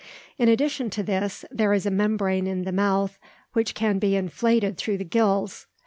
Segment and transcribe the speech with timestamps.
[0.39, 3.19] In addition to this, there is a membrane in the mouth
[3.53, 5.67] which can be inflated through the gills.